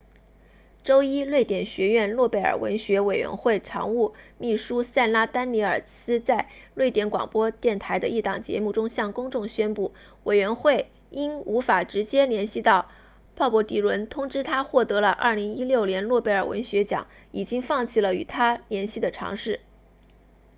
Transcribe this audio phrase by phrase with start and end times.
[0.83, 9.93] 周一瑞典学院诺贝尔文学委员会常务秘书萨拉丹尼尔斯在瑞典广播电台的一档节目中向公众宣布
[10.23, 12.89] 委员会因无法直接联系到
[13.35, 19.59] 鲍勃迪伦通知他获得了2016年诺贝尔文学奖已经放弃了与他联系的尝试